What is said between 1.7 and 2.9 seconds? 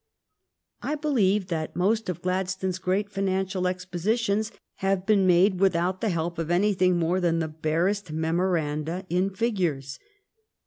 most of Gladstone's